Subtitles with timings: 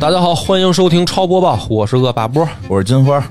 [0.00, 2.48] 大家好，欢迎收听超播报，我是恶霸波。
[2.68, 3.22] 我是金花，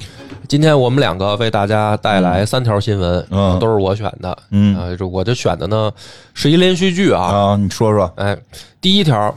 [0.48, 4.38] 今天我们两个为大家带来三条新闻，嗯都是我选的。
[4.52, 5.92] 嗯啊，这我这选的呢
[6.36, 7.24] 是一连续剧啊。
[7.24, 8.38] 啊，你说说，哎，
[8.80, 9.36] 第一条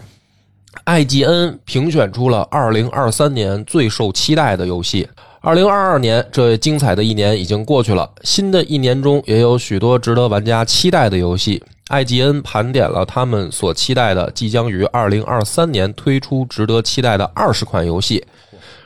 [0.84, 5.08] ，IGN 评选出了二零二三年最受期待的游戏。
[5.40, 11.62] 二零二二年这精彩的一年已经过去了，新的一年中也有许多值得玩家期待的游戏。
[11.92, 18.24] IGN 盘点了他们所期待的即将于二零二三年推出、值得期待的二十款游戏。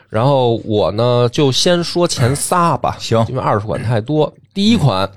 [0.09, 4.33] 然后我呢就先说前仨吧，行因为二十款太多。
[4.53, 5.07] 第一款《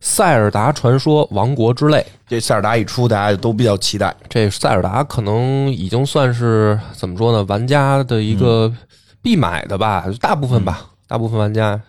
[0.00, 4.14] 塞尔达传说：王国之泪》，这塞尔达一出，大家都比较期待。
[4.28, 7.44] 这塞尔达可能已经算是怎么说呢？
[7.48, 8.72] 玩家的一个
[9.20, 11.80] 必买的吧，大部分吧，大部分玩家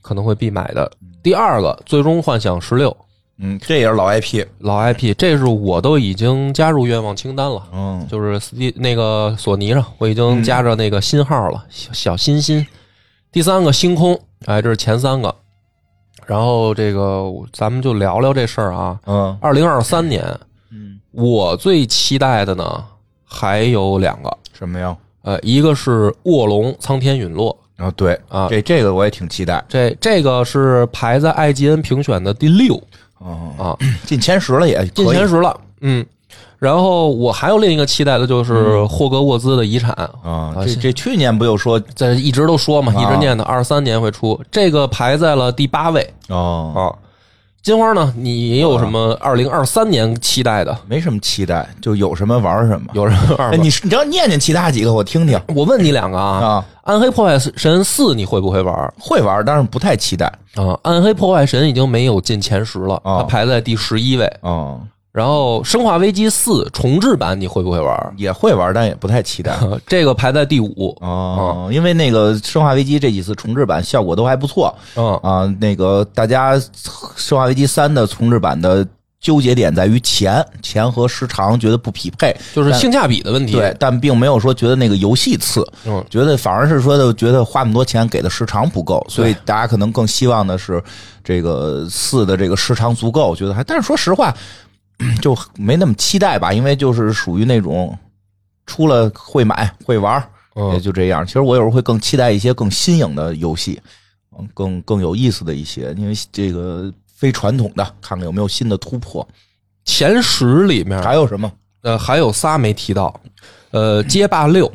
[0.00, 0.90] 可能会必买的。
[1.22, 2.90] 第二个《最终幻想十六》
[3.38, 4.44] 嗯，这也是老 IP。
[4.58, 8.40] 老 IP，这是我都已经加入愿望清单了，嗯，就是
[8.76, 12.64] 那个索尼上我已经加着那个新号了，小小新新。
[13.32, 15.34] 第三个星空，哎，这是前三个。
[16.26, 18.98] 然后这个咱们就聊聊这事儿啊。
[19.06, 20.22] 嗯二零二三年，
[20.70, 22.84] 嗯，我最期待的呢
[23.24, 24.96] 还有两个，什么呀？
[25.22, 29.64] 呃，一个是《卧龙苍天陨落啊，对》啊，这这个我也挺期待。
[29.68, 32.82] 这这个是排在 IGN 评选的第六哦，
[33.58, 36.04] 啊， 进前十了也进前十了，嗯。
[36.58, 40.54] 然后我还有另一个期待的就是霍格沃兹的遗产，啊。
[40.54, 43.02] 啊这这去年不就说在一直都说嘛，啊。
[43.02, 46.08] 一直念的二三年会出，这个排在了第八位。
[46.28, 46.80] 哦，啊。
[47.62, 48.12] 金花呢？
[48.16, 50.76] 你有什么二零二三年期待的？
[50.88, 52.88] 没什么期待，就有什么玩什么。
[52.92, 56.64] 有人二哎，你你只要念念其他几个，我听听我问你两个啊，啊。
[56.82, 58.94] 暗黑破坏神四》你会不会玩？
[58.98, 60.26] 会玩，但是不太期待。
[60.56, 64.26] 啊，暗黑破坏神已经没有进前十了，哦它排在第十一位。
[64.40, 64.80] 哦，
[65.12, 68.14] 然后生化危机四重置版你会不会玩？
[68.16, 69.54] 也会玩，但也不太期待。
[69.86, 70.96] 这个排在第五。
[71.00, 75.54] 哦，因为那个《生化危机》这几次重置版效果都还不错嗯，啊。
[75.60, 76.54] 那个大家
[77.14, 78.86] 《生化危机三》的重置版的
[79.20, 83.52] 纠结点在于钱，钱和时长觉得不匹配，就是性价比的问题。
[83.52, 90.82] 对，，但并没有说觉得那个游戏次，嗯，觉得反而是说的觉得花那么多钱给的时长不够，所以大家可能更希望的是
[91.22, 94.34] 这个四的这个时长足够，觉得还，但是说实话
[95.20, 97.96] 就没那么期待吧，因为就是属于那种
[98.66, 100.20] 出了会买会玩，
[100.54, 101.26] 也嗯，就这样。
[101.26, 103.80] 其实我有时候会更期待一些更新颖的游戏，
[104.38, 109.26] 嗯，更更有意思的一些，因为这个非传统的，看看有没有新的突破。
[109.84, 111.50] 前十里面还有什么
[111.82, 113.12] 呃还有仨没提到，
[113.72, 114.70] 呃，街霸六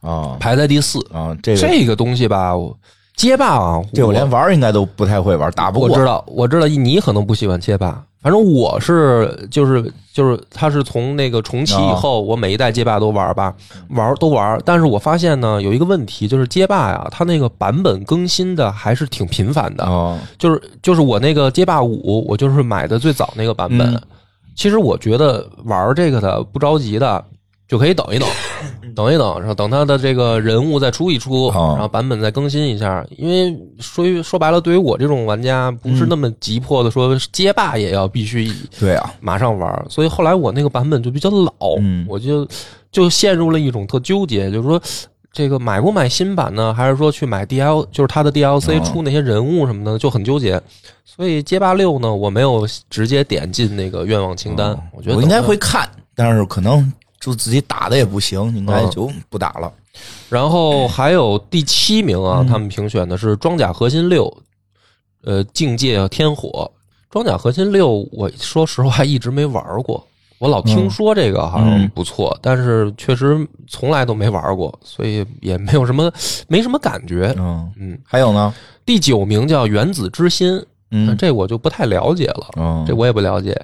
[0.00, 0.98] 啊排在第四。
[1.12, 1.36] 啊？
[1.42, 2.78] 这个这个东西吧，我
[3.16, 5.88] 街霸啊，这我连玩应该都不太会玩，打不过。
[5.88, 9.80] 我知道，我知道你可能不喜欢街霸，反正我是就是
[10.12, 13.54] 就是，它是从那个重启以后，我每一代街霸都玩吧，
[13.90, 14.60] 玩都玩。
[14.64, 19.84] 但是我发现呢，有一个问题，就是街霸呀，它那个版本更新的还是挺频繁的。
[19.84, 23.94] 哦，就是就是我那个街霸五，我就是买的最早那个版本。
[23.94, 24.02] 嗯
[24.56, 27.22] 其实我觉得玩这个的不着急的，
[27.68, 28.28] 就可以等一等，
[28.94, 33.04] 等一等，然后等他的这个人物再出一出，哦然后版本再更新一下。
[33.16, 42.46] 因为说说白了，对于我这种玩家，不是那么急迫的说街霸也要必须对啊，马上玩，所以后来我那个版本就比较老，嗯我就
[42.90, 44.80] 就陷入了一种特纠结，就是说。
[45.32, 46.72] 这个买不买新版呢？
[46.72, 50.58] 还是说去买 DL，就是他的 DLC 哦出那些人物什么的，就很纠结。
[51.04, 54.70] 所以街霸六呢，我没有直接点进那个愿望清单。
[54.94, 56.90] 我觉得哦我应该会看，但是可能
[57.26, 59.72] 就自己打的也不行，应该嗯就不打了。
[60.28, 64.24] 然后还有第七名啊，嗯他们评选的是《装甲核心六》，
[65.24, 66.70] 呃，境界天火。
[67.10, 70.06] 装甲核心六，我说实话一直没玩过。
[70.38, 76.12] 我老听说这个好像嗯不错，但是确实从来都没玩过，所以也没有什么
[76.46, 77.34] 没什么感觉。
[77.38, 78.54] 嗯，嗯，还有呢，
[78.84, 80.52] 第九名叫《原子之心》，
[80.90, 83.58] 嗯，这我就不太了解了，嗯，这我也不了解。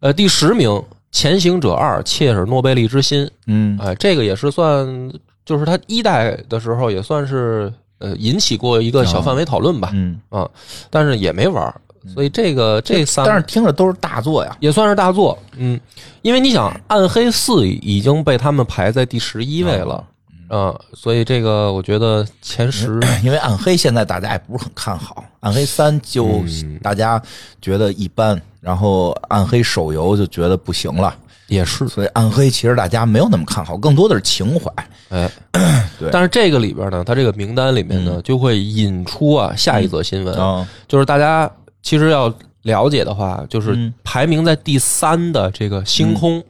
[0.00, 0.68] 呃，第十名
[1.12, 3.78] 《潜行者二：切尔诺贝利之心》，嗯。
[3.80, 5.12] 哎，这个也是算，
[5.44, 10.48] 就是它一代的时候也算是呃引起过一个小范围讨论吧，嗯，啊，
[10.88, 11.74] 但是也没玩儿，
[12.14, 14.56] 所以这个这三但是听着都是大作呀。
[14.60, 15.78] 也算是大作，嗯，
[16.22, 20.02] 因为你想，《暗黑四》已经被他们排在第十一位了，
[20.50, 26.78] 啊，所以这个我觉得前十 因为暗黑现在大家也不是很看好，暗黑三就嗯。
[26.82, 27.22] 大家
[27.62, 31.14] 觉得一般，然后暗黑手游就觉得不行了，
[31.46, 34.72] 也是，所以暗黑其实大家没有那么看好，更多的是情怀。
[35.10, 35.30] 哎，
[36.00, 36.10] 对。
[36.10, 41.48] 但是这个里边呢，它这个名单里面呢，就会引出啊下一则新闻，啊，就是大家
[41.80, 42.32] 其实要
[42.62, 43.94] 了解的话，就是嗯。
[44.02, 46.42] 排名在第三的这个星空，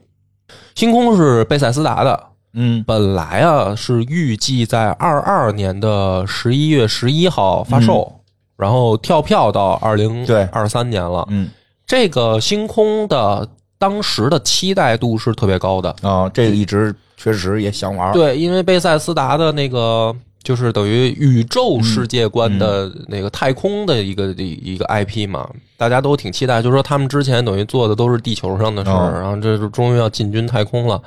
[0.73, 2.83] 星空是贝塞斯达的，嗯。
[2.85, 8.21] 本来啊是预计在二二年的十一月十一号发售，
[8.57, 10.43] 然后跳票到二零嗯对。
[10.51, 11.25] 二三年了。
[11.29, 11.49] 嗯。
[11.87, 18.13] 这个星空的当时的期待度是特别高的，啊，这个一直确实也想玩。
[18.13, 26.61] 对，因为贝塞斯达的那个就是等于宇宙世界观的那个太空的一个一个 IP 嘛，大家都挺期待。
[26.61, 29.11] 就是说他们之前等于做的都是地球上的事哦。
[29.11, 31.01] 儿，然后这就终于要进军太空了，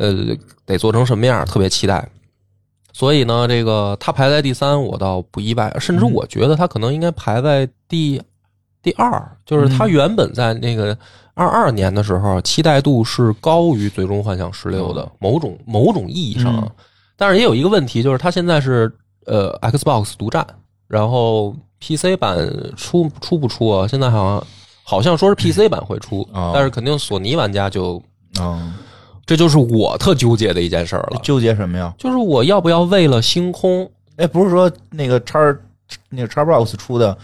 [0.00, 2.08] 呃，得做成什么样，特别期待。
[2.92, 8.20] 所以呢，这个他排在第三，我倒不意外，甚至我觉得他可能应该排在第
[8.82, 10.96] 第二，就是他原本在那个
[11.34, 16.70] 二二年的时候，期待度是高于《最终幻想十六》的，某种某种意义上
[17.16, 18.90] 但是也有一个问题，就是它现在是
[19.26, 20.46] 呃 Xbox 独占，
[20.88, 22.36] 然后 PC 版
[22.76, 23.86] 出出不出啊？
[23.86, 24.46] 现在好像
[24.82, 28.02] 好像说是 PC 版会出，哦但是肯定索尼玩家就
[28.40, 28.72] 嗯，
[29.30, 31.94] 这就是我特纠结的一件事儿了，纠结什么呀？
[31.96, 35.38] 就是我要不要为了星空哎，不是说那个叉
[36.08, 37.16] 那个叉 box 出的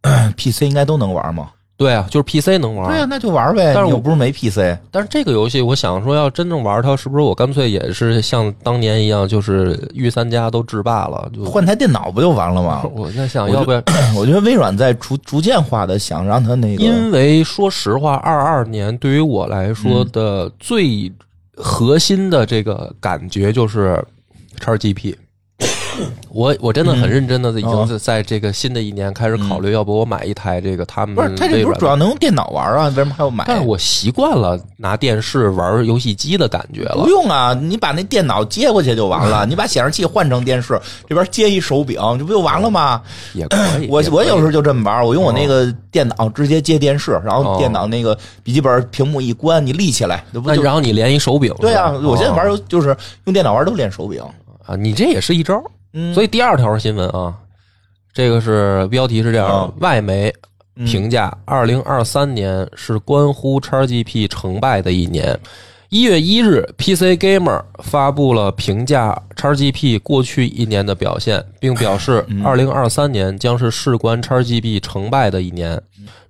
[0.34, 1.50] PC 应该都能玩吗？
[1.76, 3.72] 对啊，就是 PC 能玩，对呀，那就玩呗。
[3.74, 4.60] 但是我不是没 PC，
[4.90, 11.30] 但是这个游戏，我想说，要真正玩它，是不是我干脆也是像当年一样，就是御三家都制霸了？
[11.34, 12.82] 就换台电脑不就完了吗？
[12.96, 13.82] 我在想，要不要？
[14.16, 21.12] 我觉得微软在逐逐渐化的想让它那个，因为说实话，二二年对于我来说的最
[21.56, 24.04] 核心的这个感觉就是
[24.56, 25.14] 叉 GP。
[26.30, 31.62] 我我真的很认真的已经在在这个新的一年开始考虑，要不我买一台这个他们不是它这。
[31.64, 32.88] 不是主要能用电脑玩啊？
[32.88, 33.44] 为什么还要买？
[33.46, 37.08] 但是我习惯了拿电视玩游戏机的感觉了不。
[37.08, 43.00] 用啊，你把那电脑接过去就完了， 你把显示器换成电视，这边接一手柄，这不就完了吗？
[43.34, 51.92] 也可以， 我我有时候就这么玩，我用我那个电脑直接接电视，然后哦电脑那个笔记本屏幕一关，你立起来，这不就那然后你连一手柄，对啊？
[52.02, 54.20] 我现在玩哦游就是用电脑玩都连手柄，
[54.66, 55.62] 啊，你这也是一招。
[55.92, 57.34] 嗯，所以第二条新闻啊，
[58.12, 60.32] 这个是标题是这样外媒
[60.76, 65.38] 嗯评价，二零二三年是关乎 XGP 成败的一年。
[65.90, 75.78] 一月一日，PC Gamer 发布了评价 XGP 过去一年的表现，并表示嗯二零二三年将是事关 XGP 成败的一年。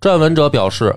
[0.01, 0.93] 撰文者表示，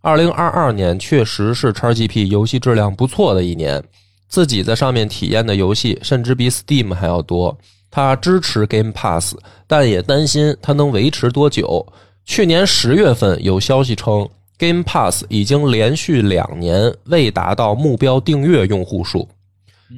[0.00, 3.80] 二零二二年确实是 XGP 游戏质量不错的一年，
[4.26, 7.56] 自己在上面体验的游戏甚至比 Steam 还要多。
[7.90, 9.34] 他支持 Game Pass，
[9.66, 11.86] 但也担心它能维持多久。
[12.24, 19.28] 去年十月份有消息称，Game Pass 已经连续两年未达到目标订阅用户数。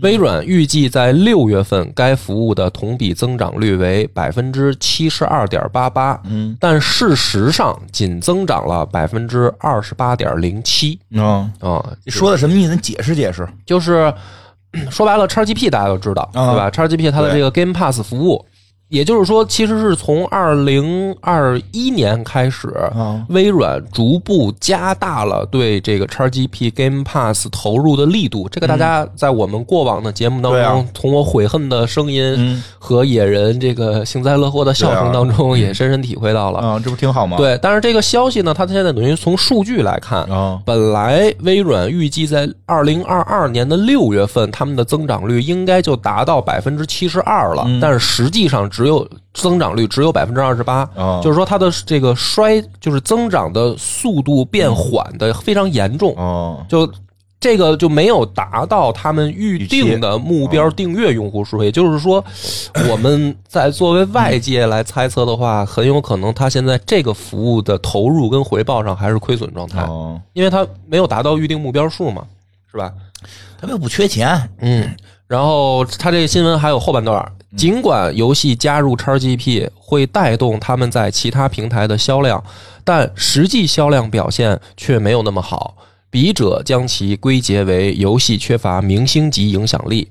[0.02, 11.84] 微软预计在六月份该服务的同比增长率为百分之七十二点八八，嗯但事实上仅增长了百分之二十八点零七嗯，啊。
[12.04, 12.76] 你说的什么意思？
[12.76, 13.44] 你解释解释。
[13.66, 14.14] 就是
[14.90, 18.44] 说白了，XGP 大家都知道，啊对吧？XGP 它的这个 Game Pass 服务，
[18.90, 28.48] 也就是说，其实是从二零二一年开始，啊微软逐步加大了对这个 XGP Game Pass 投入的力度。
[28.50, 36.58] 这个大家在我们过往的节目当中，从我悔恨的声音嗯和野人这个幸灾乐祸的笑声当中，也深深体会到了。
[36.58, 37.36] 啊，这不挺好吗？
[37.36, 56.90] 对，但是这个消息呢，它现在等于从数据来看，啊，本来微软预计在二零二二年的六月份，他们的增长率应该就达到百分之七十二了，但是实际上只有增长率只有百分之二十八哦，就是说它的这个衰就是增长的速度变缓的非常严重，哦，就。
[57.42, 62.22] 这个就没有达到他们预定的目标订阅用户数，也就是说，
[62.90, 69.80] 我们在作为外界来猜测的话，很有可能它现在这个服务的投入跟回报上还是亏损状态。
[69.84, 72.26] 哦，因为它没有达到预定目标数嘛，
[72.70, 72.92] 是吧？
[73.58, 74.94] 他们又不缺钱，嗯。
[75.26, 82.42] 然后他这个新闻还有后半段，尽管游戏加入 XGP 会带动他们在其他平台的销量，
[82.84, 85.76] 但实际销量表现却没有那么好。
[86.10, 90.08] 笔者将其归结为游戏缺乏明星级影响力。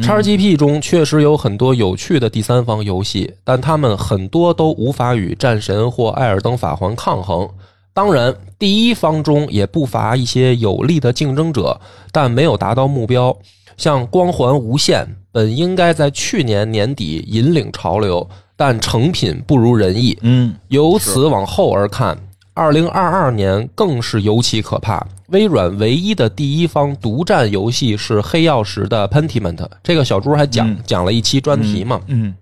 [0.00, 7.48] XGP 中确实有很多有趣的第三方游戏，但他们很多都无法与战神或艾尔登法环抗衡。
[7.92, 11.80] 当然，第一方中也不乏一些有力的竞争者，
[12.12, 13.36] 但没有达到目标。
[13.76, 15.04] 像《光环无限》
[15.38, 20.18] 本应该在去年年底引领潮流，但成品不如人意。
[20.22, 22.18] 嗯，由此往后而看，
[22.54, 25.06] 二零二二年更是尤其可怕。
[25.28, 32.00] 微软唯一的第一方独占游戏是黑曜石的 Pentiment，这个小猪还讲、讲了一期专题嘛。
[32.08, 32.34] 嗯，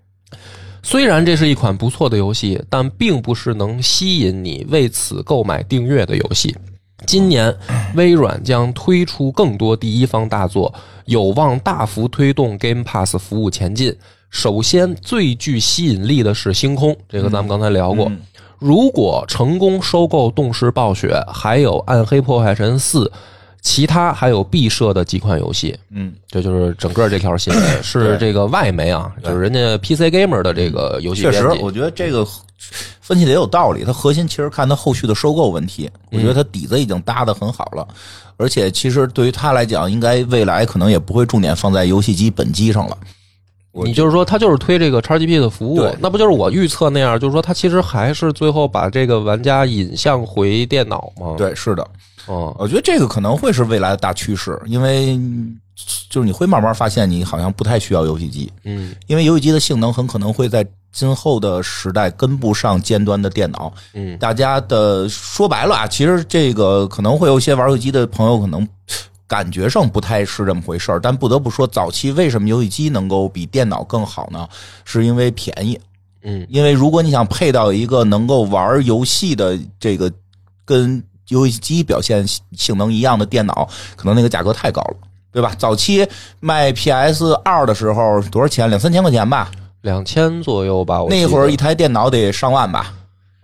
[0.81, 6.55] 虽然这是一款不错的游戏，但并不是能吸引你为此购买订阅的游戏。
[7.05, 7.55] 今年
[7.95, 10.73] 微软将推出更多第一方大作，
[11.05, 13.95] 有望大幅推动 Game Pass 服务前进。
[14.29, 18.11] 首先，最具吸引力的是《星空》，这个咱们刚才聊过。
[18.59, 23.05] 如果成功收购动视暴雪，还有《暗黑破坏神四》，
[23.61, 31.47] 其他还有必设的几款游戏，嗯，这就是整个这条新闻是这个外媒啊，就是人家 PC Gamer 的这个游戏确实。
[31.61, 32.25] 我觉得这个
[33.01, 33.83] 分析的也有道理。
[33.83, 37.87] 它核心其实看它后续的收购问题，我觉得它底子已经搭的很好了，
[38.37, 42.97] 而且其实对于它来讲，应该未来可能也不会重点放在游戏机本机上了。
[43.83, 47.19] 你就是说，它就是推这个 XGP 的服务，那不就是我预测那样？
[47.19, 51.87] 就是说，它其实还是最后把这个玩家引向回电脑吗？，对，是的，
[52.25, 55.15] 哦，我觉得这个可能会是未来的大趋势，因为
[56.09, 63.71] 就是你会慢慢发现，你好像不太需要游戏机，嗯因为游戏机的性能很可能会在今后的时代跟不上尖端的电脑。
[63.93, 68.67] 嗯大家的说白了啊，其实这个可能会有一些玩游戏机的朋友可能
[69.27, 74.47] 感觉上不太是这么回事儿，但不得不说，早期为什么游戏机能够比电脑更好呢？
[74.85, 75.79] 是因为便宜。
[76.23, 80.11] 嗯因为如果你想配到一个能够玩游戏的这个
[80.65, 84.97] 跟游戏机表现性能一样的电脑，可能那个价格太高了，
[85.31, 85.53] 对吧？
[85.57, 86.07] 早期
[86.39, 88.69] 卖 PS 二的时候多少钱？
[88.69, 89.51] 两三千块钱吧。
[89.81, 91.01] 两千左右吧。
[91.01, 92.93] 我那会儿一台电脑得上万吧？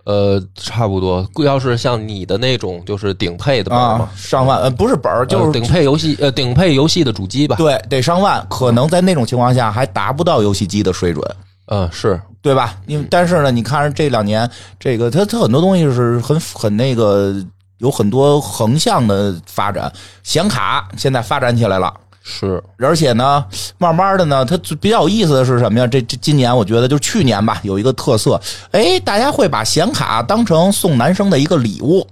[0.04, 1.26] 呃，差不多。
[1.38, 7.56] 要是像你的那种，就是顶配的本儿上万，呃，不是本儿，就是呃顶配游戏，呃，顶配游戏的主机吧。
[7.56, 11.36] 对，得上万，可能在那种情况下还达不到游戏机的水准，
[11.68, 12.76] 嗯，是，对吧？
[12.86, 17.34] 因为但是呢，你看这两年，这个它它很多东西是很很那个，
[17.78, 19.90] 有很多横向的发展，
[20.22, 21.90] 显卡现在发展起来了。
[22.26, 23.44] 是，而且呢，
[23.76, 25.86] 慢慢的呢，它比较有意思的是什么呀？
[25.86, 28.40] 这这今年我觉得就去年吧，有一个特色，
[28.70, 32.06] 哎，大家会把显卡当成送男生的一个礼物，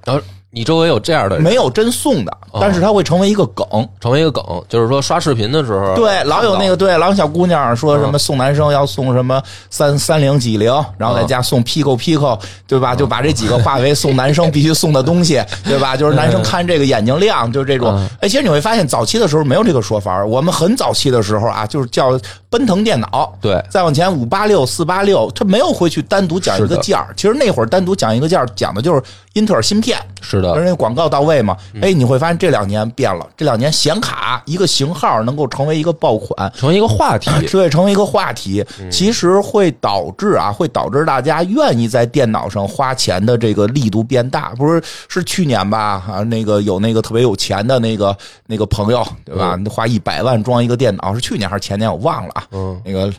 [0.54, 3.66] 你周围有这样的人，没有真送的，但是它会成为一个梗。
[4.00, 12.94] 成为一个梗，就是说刷视频的时候，对，老有那个个，对，老有小姑娘说什么嗯送男生要送什么三三零几零，然后再加送 Pico Pico，对吧？
[12.94, 15.96] 就把这几个化为送男生必须送的东西， 对吧？
[15.96, 18.06] 就是男生看这个眼睛亮，就是这种嗯。
[18.20, 23.32] 哎，其实你会发现，早期的时候没有这个说法，我们很早期的时候啊，就是叫奔腾电脑。
[23.40, 27.08] 对，再往前五八六、四八六，他没有会去单独讲一个件儿。
[27.16, 29.02] 其实那会儿单独讲一个件儿，讲的就是
[29.34, 29.98] 英特尔芯片。
[30.20, 44.50] 是的，而那个广告到位嘛，嗯哎，你会发现这两年变了，这两年显卡一个型号能够成为一个爆款，成为一个话题， 这会成为一个话题，嗯其实会导致啊，会导致大家愿意在电脑上花钱的这个力度变大。
[44.56, 46.02] 不是是去年吧？
[46.08, 49.58] 啊，那个有那个特别有钱的那个那个朋友，对吧？
[49.68, 52.44] 花一百万装一个电脑，是去年还是前年我忘了啊。
[52.52, 53.12] 嗯，那个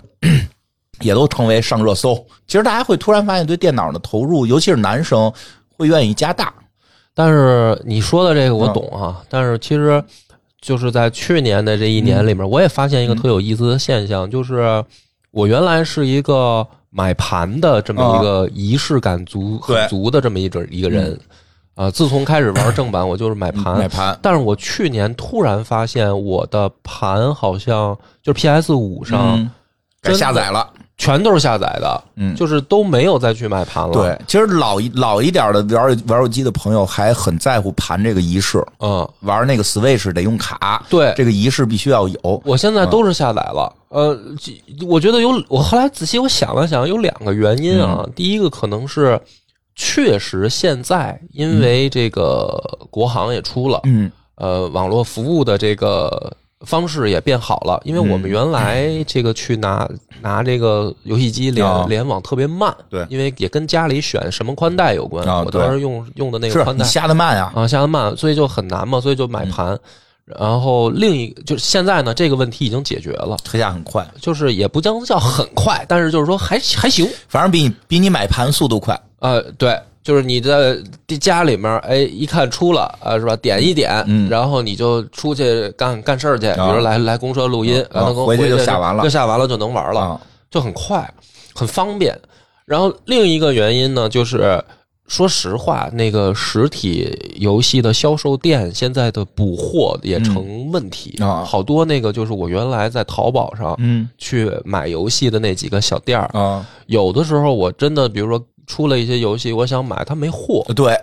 [1.02, 2.16] 也都成为上热搜。
[2.48, 5.32] 其实大家会突然发现，对电脑的投入，尤其是男生，
[5.84, 6.54] 会愿意加大。
[7.14, 10.04] 但是你说的这个我嗯懂啊，但是其实
[10.60, 14.84] 就是在去年的这一年嗯里面，我也发现一个特有意思的现象，就是
[15.30, 21.20] 我原来是一个买盘的这么一个仪式感足足的这么一种一个人
[21.76, 21.92] 啊。
[21.92, 29.52] 自从开始玩正版，我就是买盘，买盘，但是我去年突然发现我的盘好像就是 PS 五上嗯，
[30.02, 30.68] 该下载了。
[30.98, 33.92] 全都是下载的，嗯就是都没有再去买盘了。
[33.92, 42.42] 对，其实老一老一点的玩玩手机的朋友还很在乎盘这个仪式，嗯，玩那个 Switch 得用卡，对，这个仪式必须要有。
[42.46, 43.74] 我现在都是下载了。
[43.90, 44.54] 呃，这
[44.86, 48.08] 我觉得有，我后来仔细我想了想，有两个原因啊。
[48.16, 49.20] 第一个可能是
[49.76, 52.60] 确实现在因为这个
[52.90, 57.80] 国行也出了，嗯呃，网络服务的这个方式也变好了。
[57.86, 59.90] 因为我们原来这个去拿
[60.22, 65.26] 拿这个游戏机联、啊联网特别慢，对因为也跟家里选什么宽带有关。
[65.46, 69.78] 我当时用用的那个宽带你下的慢啊，啊，下的慢，所以就很难嘛，所以就买盘。
[70.26, 77.06] 然后另一就是现在呢，这个问题已经解决了，特价很快，就是也不将叫很快，但是就是说还还行。
[77.28, 78.98] 反正比你比你买盘速度快。
[79.20, 80.78] 呃，对，就是你在
[81.22, 83.36] 家里面，哎，一看出了，啊，是吧？
[83.38, 84.30] 点一点，嗯。
[84.30, 89.02] 然后你就出去干干事儿去，比如来来公社录音，啊然后回去去就下完了。
[89.02, 91.12] 就下完了就能玩了，啊，就很快，
[91.56, 92.20] 很方便。
[92.66, 94.62] 然后另一个原因呢，就是
[95.08, 104.10] 说实话，那个实体游戏的销售店现在的补货也成问题好多那个就是我原来在淘宝上嗯。
[104.18, 110.94] 去买游戏的那几个小店儿，啊，有的时候我真的，比如说出了一些游戏，我想买，它没货对，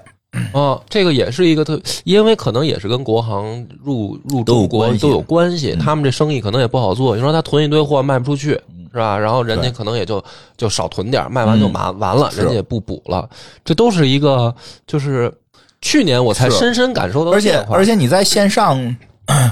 [0.52, 0.80] 啊。
[0.88, 7.14] 这个也是一个特，因为可能也是跟国行入入中国关系都有关系，他们这生意可能也不好做。
[7.14, 8.50] 你说他囤一堆货卖不出去，
[8.92, 9.18] 是吧？
[9.18, 10.22] 然后人家可能也就
[10.56, 13.28] 就少囤点，卖完就嗯完完了，是人家也不补了。
[13.64, 14.54] 这都是一个
[14.86, 15.32] 就是
[15.80, 18.78] 去年我才深深感受到而且而且你在线上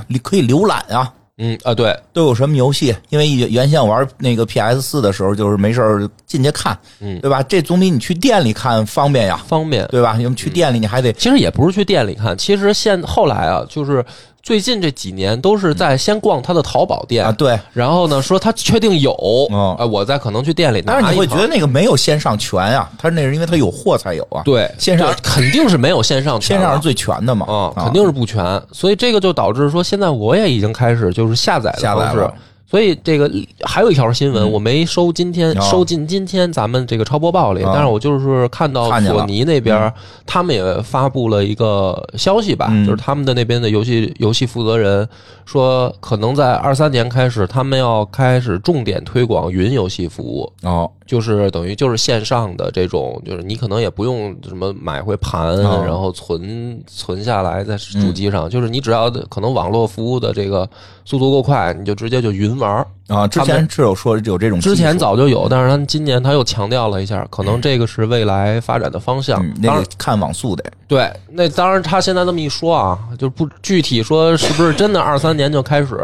[0.08, 2.94] 你 可以浏览啊，嗯啊，对，都有什么游戏？
[3.10, 7.42] 因为原原先我玩那个 PS 四的时候，就是没事儿进去看，嗯对吧？
[7.44, 9.86] 这总比你去店里看方便呀，方便。
[9.88, 10.16] 对吧？
[10.18, 14.04] 因为去店里你还得其实也不是去店里看，其实现后来啊，就是
[14.48, 17.60] 最近这几年都是在先逛他的淘宝店啊，对。
[17.74, 21.04] 然后呢说他确定有，哦哎，我再可能去店里拿但。
[21.04, 27.44] 是你会觉得那个没有线上全呀，他那是因为他有货才有啊。，对线上肯定是没有线上全线上是最全的嘛。
[27.46, 32.34] 嗯，肯定是不全，所以这个就导致说，现在我也已经开始就是下载的方式下载了。
[32.70, 33.30] 所以这个
[33.62, 34.52] 还有一条新闻，嗯。
[34.52, 35.60] 我没收今天哦。
[35.62, 37.70] 收进今天咱们这个超播报里，哦。
[37.72, 39.92] 但是我就是看到索尼那边
[40.26, 42.84] 他们也发布了一个消息吧，嗯。
[42.84, 45.08] 就是他们的那边的游戏游戏负责人
[45.46, 50.52] 说，可能在二三年开始，他们要开始重点推广云游戏服务。
[50.62, 60.68] 哦，就是等于就是线上的这种，就是你可能也不用什么买回盘，哦然后存存下来在主机上，就是你只要可能网络服务的这个
[61.06, 62.86] 速度够快，你就直接就云玩儿。
[63.08, 69.42] 啊，之前是有说有这种，之前早就有，但是他今年他又强调了一下，可能这个是未来发展的方向。
[69.42, 75.98] 嗯，当然那个，看网速得对，那当然他现在这么一说啊，就不具体说是不是真的二三年就开始，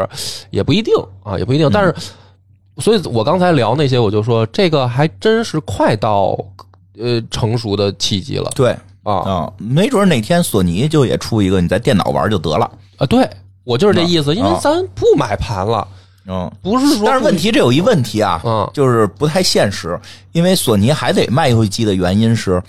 [0.49, 1.69] 也不一定啊，也不一定。
[1.71, 1.93] 但是，
[2.79, 6.37] 所以我刚才聊那些，我就说这个还真是快到
[6.97, 12.69] 呃成熟的契机了对啊啊，没准哪天索尼就也出一个，你在电脑玩就得了。
[12.97, 13.05] 啊！
[13.05, 13.29] 对
[13.63, 15.87] 我就是这意思，因为啊咱不买盘了，
[16.27, 19.99] 嗯，不是说但是问题这有一问题啊，嗯就是不太现实，
[20.31, 22.61] 因为索尼还得卖游戏机的原因是，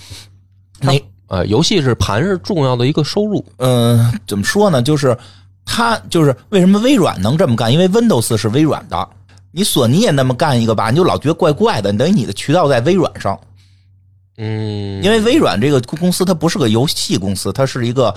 [0.81, 0.93] 那
[1.29, 4.81] 呃，游戏是盘是重要的一个收入，嗯、怎么说呢？
[4.83, 5.17] 就是
[5.65, 7.73] 它就是为什么微软能这么干？
[7.73, 9.09] 因为 Windows 是微软的，
[9.53, 11.93] 你索尼也那么干一个吧，你就老觉得怪怪的。
[11.93, 13.39] 等于你的渠道在微软上，
[14.37, 18.15] 嗯，因为微软这个公司它不是个游戏公司，它是一个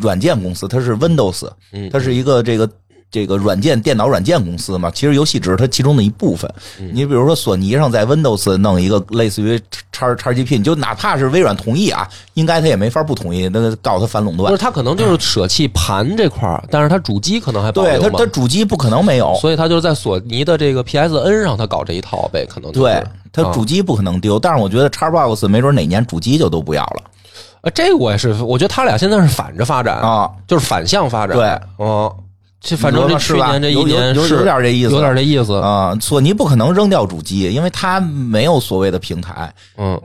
[0.00, 2.70] 软件公司，它是 Windows，嗯它是一个这个。
[3.10, 6.52] 这个软件电脑软件公司嘛，其实游戏只是它其中的一部分。
[6.80, 9.60] 嗯你比如说索尼上在 Windows 弄一个类似于
[9.92, 14.62] 叉叉 GP，你就哪怕是微软同意啊，应该他也没法不同意，那个告他反垄断不是。
[14.62, 24.38] 他可能就是舍弃盘这块儿，但是他主机可能还保对它，留嘛它主机不可能没有，所以他就是在索尼的这个 PSN 上，他搞这一套呗，可能就是对它啊主机不可能丢。
[24.38, 27.02] 但是我觉得叉 box 没准哪年主机就都不要了
[27.62, 30.30] 呃，这个我也是，我觉得他俩现在是反着发展，啊。
[30.46, 31.36] 就是反向发展。
[31.36, 32.14] 对，哦，
[32.60, 35.54] 这反正这去年这一年是有有点这意思有点这意思。
[35.54, 39.52] 啊，索尼不可能扔掉主机，因为它没有所谓的平台。
[39.76, 40.00] 嗯，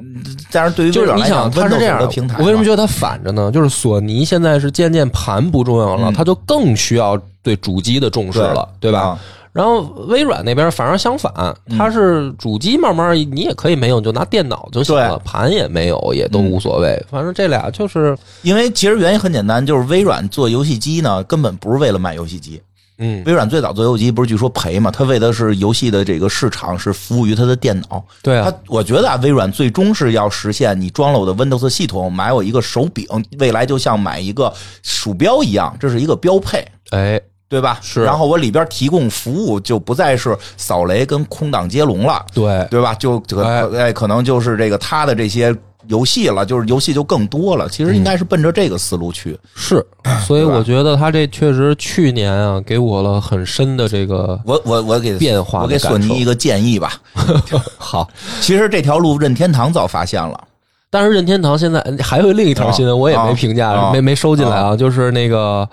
[0.52, 3.52] 但是对于就是你想，它是这样的平台，我为什么觉得它反着呢？
[3.52, 9.00] 就是索尼现在是渐渐盘不重要了，嗯它就更需要对主机的重视了，对吧？
[9.00, 9.20] 啊
[9.54, 11.34] 然后微软那边反而相反，
[11.78, 17.06] 它是主机慢慢你也可以没有，就拿电脑就行了，盘也没有，也都无所谓。
[17.10, 22.62] 反正这俩就是，因为其实原因很简单，就是微软做游戏机呢，根本不是为了卖游戏机。
[23.04, 24.92] 嗯，微软最早做游戏机不是据说赔嘛？
[24.92, 28.04] 它为的是游戏的这个市场，是服务于它的电脑。
[28.22, 33.08] 对啊它，我觉得啊，微软最终是要实现你装了我的 Windows 系统，买我一个手柄，
[33.40, 36.64] 未来就像买一个鼠标一样，这是一个标配。
[36.92, 37.20] 哎，
[37.52, 37.78] 对吧？
[37.82, 42.94] 是然后我里边提供服务就不再是扫雷跟空档接龙了，对，对吧？
[42.94, 45.54] 就可哎哎，可能就是这个他的这些
[45.88, 47.68] 游戏了，就是游戏就更多了。
[47.68, 49.38] 其实应该是奔着这个思路去。
[49.54, 49.86] 是，
[50.26, 56.94] 所以我觉得他这确实去年啊，给我了很深的这个我我我给变化我给索尼一个建议吧。
[57.78, 58.10] 好。
[58.40, 60.42] 其实这条路任天堂早发现了，
[60.90, 65.68] 但是任天堂现在还有另一条新闻，啊我也没评价，啊没没收进来啊，就是那个。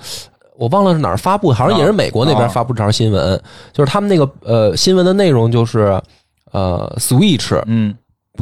[0.59, 2.49] 我忘了是哪儿发布，好像也是美国那边啊。
[2.49, 3.41] 发布这条新闻，
[3.73, 5.99] 就是他们那个呃新闻的内容就是，
[6.51, 7.95] 呃，Switch 嗯，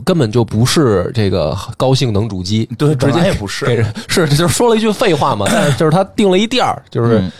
[0.04, 3.84] 根本就不是这个高性能主机，对，直接也不是。
[4.08, 7.30] 是就是说了一句废话嘛， 但是就是他定了一调儿，就是嗯。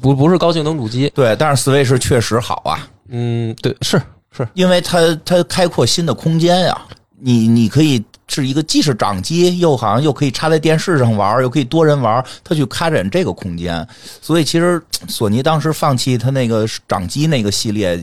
[0.00, 4.00] 不不是高性能主机，对，但是 Switch 确实好啊，嗯，对，是
[4.34, 6.76] 是，因为它它开阔新的空间呀、
[7.20, 8.02] 你你可以
[8.34, 13.86] 是一个既是掌机，又好像又可以插在电视上玩，又可以多人玩，它去开展这个空间。
[14.20, 18.02] 所以其实索尼当时放弃它那个掌机那个系列，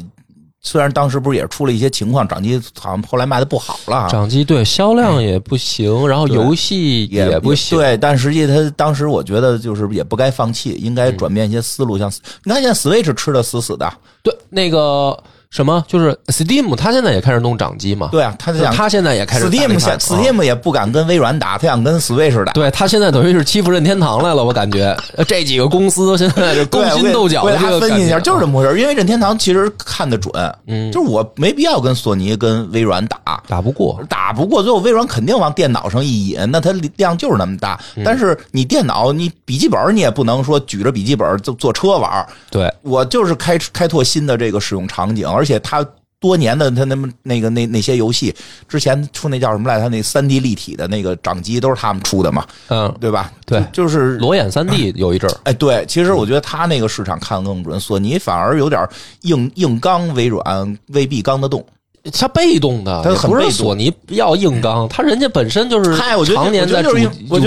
[0.61, 4.09] 虽然当时不是也出了一些情况，掌机好像后来卖的不好了啊。
[4.09, 11.97] 掌机对销量也不行，然后游戏也不行，对，但实际它当时我觉得就是也不该放弃，应该转变一些思路。
[11.97, 12.11] 像
[12.43, 15.17] 你看现在 Switch 吃的死死的，对，那个
[15.49, 15.83] 什么？
[15.88, 18.09] 就是 Steam，它现在也开始弄掌机嘛？
[18.12, 22.53] 对啊，他想它现在也开始 Steam 款想啊 Steam 也不敢跟微软打，他想跟 Switch 打。
[22.53, 28.79] 对他现在等于是欺负任天堂来了，我感觉呃这几个公司现在是勾，心斗角的这个分析一下，就是这么回事。
[28.79, 30.31] 因为任天堂其实看得准，
[30.67, 37.79] 嗯就是我没必要跟索尼、跟微软打，打不过，打不过，最后微软肯定往电脑上一引，那它量就是那么大。
[37.95, 45.86] 嗯但是你电脑，你笔记本你也不能说举着笔记本坐坐车玩，对，我就是开开拓新的这个使用场景，而且他。
[46.21, 48.36] 多年的他那么那个那那些游戏，
[48.67, 49.84] 之前出那叫什么来着？
[49.84, 53.32] 它那三 D 立体的那个掌机都是他们出的嘛，嗯，对吧？
[53.45, 58.86] 对就就是裸眼三 D 有一阵儿，哎，对，其实我觉得他那个市场看的更准，索尼反而有点
[59.21, 61.65] 硬硬刚，微软未必刚得动。
[62.13, 66.95] 它被动的，他很不是索尼要硬刚，他人家本身就是嗨我觉得常年在主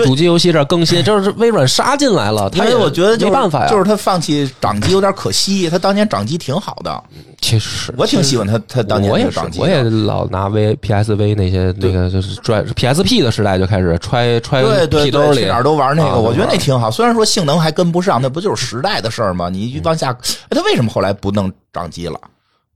[0.04, 7.02] 主机游戏这儿更新， 就是微软杀进来了，因为它也我觉得没办法呀，就是他放弃掌机有点可惜，他当年掌机挺好的，
[7.40, 9.28] 其实我挺喜欢他他当年我也。
[9.58, 16.90] 我也老拿 V PSV 那些那个就是拽 PSP 的时代就开始揣揣对对对，屁兜里，去哪儿都玩那个，啊我觉得那挺好。
[16.90, 19.48] 虽然说性能还跟不上，那不就是时代的事儿吗？
[19.48, 22.20] 你一往下，哎他为什么后来不弄掌机了？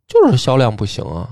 [0.09, 1.27] 就是销量不行啊。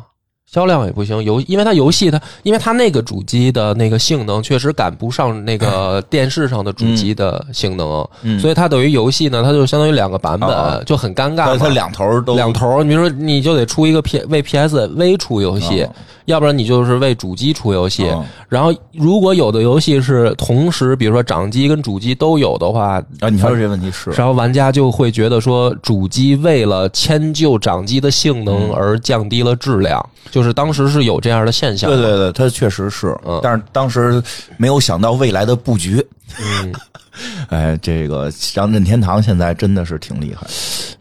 [0.55, 8.39] 销量也不行，游因为它游戏它，因为它那个主机的那个性能确实赶不上那个电视上的主机的性能，嗯。
[8.39, 11.57] 所以它等于游戏呢，它就相当于两个版本，啊就很尴尬嘛。
[11.57, 12.37] 他他两头都。
[12.37, 15.91] 两头，你比如说你就得出一个 P 为 PSV 出游戏，哦。
[16.27, 18.09] 要不然你就是为主机出游戏。
[18.11, 18.25] 哦。
[18.49, 24.11] 然后如果有的游戏是同时，比如说掌机跟主机都有的话，啊，你说这问题是。
[24.11, 28.73] 然后玩家就会觉得说，主机为了迁就掌机的性能嗯。
[28.75, 31.91] 而降低了质量，就是当时是有这样的现象。
[31.91, 34.23] 对对对，他确实是嗯，但是当时
[34.57, 36.05] 没有想到未来的布局。
[36.41, 36.73] 嗯，
[37.49, 40.47] 哎，这个让任天堂现在真的是挺厉害。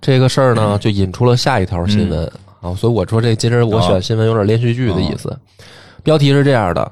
[0.01, 5.36] 这个事儿呢，就引出了下一条新闻、啊，所以我说这今儿我选新闻有点连续剧的意思。
[6.03, 6.91] 标题是这样的：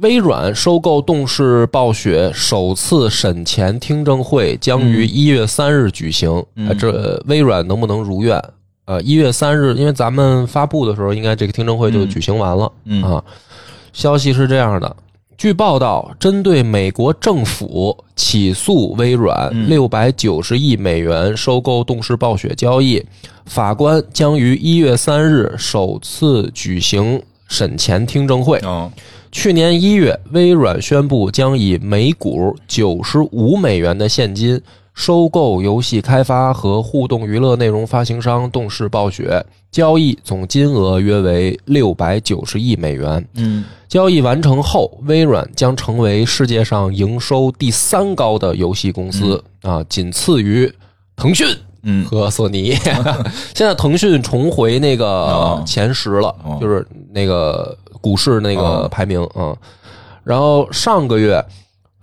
[0.00, 6.30] 微软收购动视暴雪首次审前听证会将于一月三日举行。
[6.56, 8.42] 嗯呃这微软能不能如愿？
[8.86, 13.24] 呃，一月三日，因为咱们发布的时候，应该这个听证会就举行完了、嗯啊。
[13.92, 14.96] 消息是这样的。
[15.36, 23.04] 据报道，针对美国政府起诉微软嗯六百九十亿美元收购动视暴雪交易，
[23.46, 28.60] 法官将于一月三日首次举行审前听证会。
[28.64, 28.90] 嗯
[29.32, 34.60] 去年一月，微软宣布将以每股九十五美元的现金
[34.94, 43.26] 收购游戏开发和互动娱乐内容发行商动视暴雪，交易总金额约为六百九十亿美元。
[43.34, 50.72] 嗯交易完成后，微软将成为世界上营收第三高的游戏公司、啊，仅次于
[51.14, 51.46] 腾讯
[51.82, 52.72] 嗯和索尼。
[53.54, 59.56] 现在腾讯重回那个哦前十了，哦就是那个股市那个哦排名啊、嗯。
[60.24, 61.44] 然后上个月，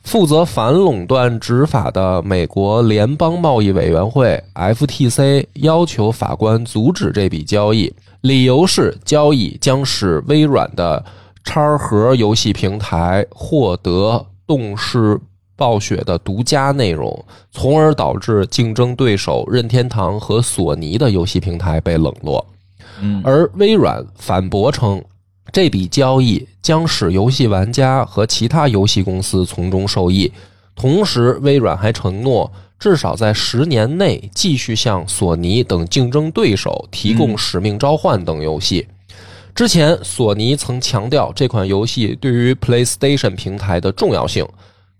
[0.03, 11.03] 负责反垄断执法的美国联邦贸易委员会 FTC 要求法官阻止这笔交易，理由是交易将使微软的
[11.43, 15.19] 叉盒游戏平台获得动视
[15.55, 22.45] 暴雪的独家内容，从而导致竞争对手任天堂和索尼的游戏平台被冷落。
[22.99, 25.01] 嗯而微软反驳称，
[25.51, 30.31] 这笔交易将使游戏玩家和其他游戏公司从中受益。
[30.75, 38.87] 同时，微软还承诺，至少在十年内继续向索尼等竞争对手提供《使命召唤》等游戏。
[39.53, 44.47] 之前，索尼曾强调这款游戏对于 PlayStation 平台的重要性。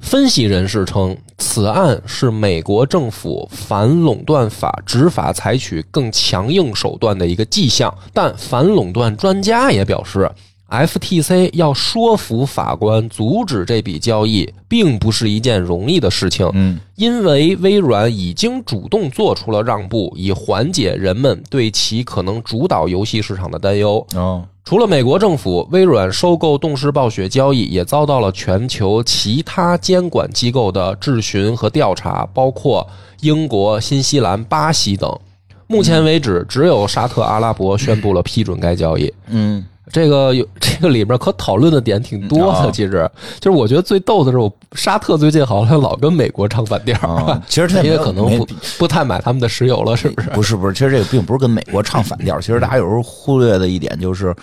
[0.01, 7.93] 分析人士称，此案是美国政府反垄断法执法采取更强硬手段的一个迹象。
[8.11, 10.29] 但反垄断专家也表示
[10.69, 16.49] ，FTC 要说服法官阻止这笔交易，并不是一件容易的事情。
[16.53, 24.05] 嗯因为微软已经主动做出了让步，以缓解人们对其可能主导游戏市场的担忧。
[24.13, 32.88] 哦除了美国政府，微软收购动视暴雪交易也遭到了全球其他监管机构的质询和调查，包括
[33.21, 35.19] 英国、新西兰、巴西等。
[35.67, 39.12] 目前为止，只有沙特阿拉伯宣布了批准该交易。
[39.28, 48.47] 嗯这个有 这个里面可讨论的点挺多啊的，其实就是我觉得最逗的是，我沙特最近好像老跟美国唱反调，啊，其实他因为没有没可能不
[48.80, 50.30] 不太买他们的石油了，是不是？
[50.30, 52.39] 不是不是，其实这个并不是跟美国唱反调。
[52.39, 54.34] 其实大家有时候忽略的一点就是，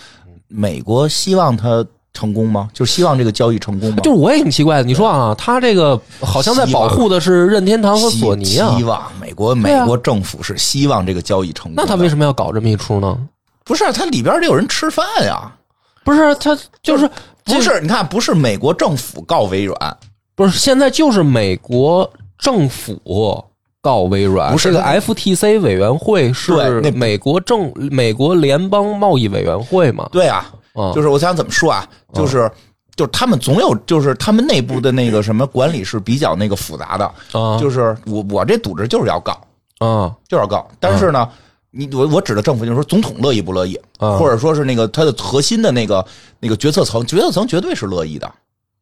[0.49, 2.69] 美国希望它成功吗？
[2.73, 3.97] 就是希望这个交易成功吗？
[4.03, 11.83] 就是我也挺奇怪的，你说啊，他这个好像在保护的是任天堂和索尼啊希，望美国美国政府是希望这个交易成功的。
[11.83, 13.19] 那他为什么要搞这么一出呢？
[13.69, 15.53] 不是它里边得有人吃饭呀，
[16.03, 17.09] 不是它就是
[17.45, 17.81] 不是？
[17.81, 19.97] 你看，不是美国政府告微软，
[20.35, 23.01] 不是现在就是美国政府
[23.81, 30.09] 告微软，不是个 FTC 委员会是那美国政美国联邦贸易委员会嘛？
[30.11, 32.51] 对啊，嗯就是我想怎么说啊，就是。
[32.97, 39.33] 就是他们总有，就是他们内部的那个什么管理是比较那个复杂的，啊就是我我这组织就是要告，
[39.79, 41.31] 啊就是要告，但是呢，
[41.79, 46.05] 你我我指的政府就是说总统乐意不乐意，啊或者说是那个他的核心的那个
[46.41, 48.29] 那个决策层，决策层绝对是乐意的，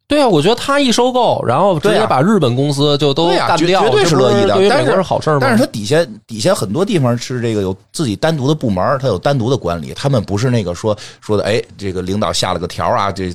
[0.09, 5.39] 对啊，我觉得他一收购，然后直对啊接把日本公司就都干掉，绝绝对这不是乐意的但是对于美国是好事吗？
[5.43, 13.31] 但是它底下底下很多地方是这个有自己单独的部门，它有单独的管理，他们不是那个说说的，哎，这个领导下了个条啊，这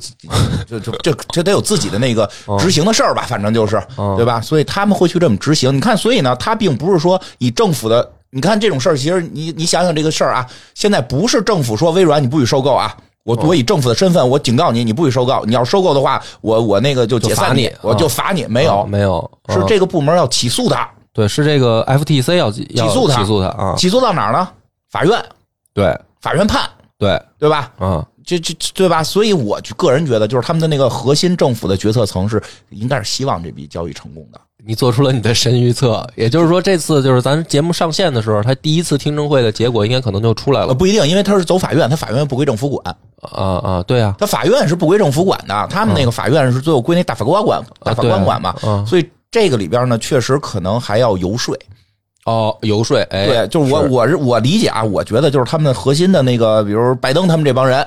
[0.68, 4.42] 这这这这得有自己的那个执行的事儿吧，反正就是嗯对吧？
[4.42, 5.76] 所以他们会去这么执行。
[5.76, 12.96] 你看，所以呢，他并不是说以政府的，你看这种事儿，其实你你想想这个事儿啊，现在不是政府说微软你不许收购啊。
[13.24, 15.46] 我我以政府的身份，我警告你，你不许收购。
[15.46, 18.46] 你要收购的话，我我那个就解散就你我就罚你。
[18.48, 24.50] 没有啊，没有，啊是这个部门要起诉他，对，是这个 FTC 要起诉他起诉他啊，起诉到哪儿呢？
[24.90, 25.24] 法院，
[25.72, 26.68] 对法院判，
[26.98, 27.72] 对对吧？
[27.80, 29.04] 嗯，这这对吧？
[29.04, 32.42] 所以我个人觉得，就是他们的那个核心政府的决策层是
[32.72, 34.42] 应该是希望这笔交易成功的。
[34.66, 48.56] 你做出了你的神预测，也就是说，这次就是咱节目上线的时候，他第一次听证会的结果应该可能就出来呃，了不一定，因为他是走法院，他法院不归政府管，啊啊，对啊，他法院是不归政府管的，他们那个法院是最后归那大法官管，大法官管嘛。
[48.62, 51.58] 啊，所以这个里边呢，确实可能还要游说。
[52.26, 57.84] 哦，游说，哎，对，就是我我是我理解啊，我觉得就是他们核心的那个，比如拜登他们这帮人，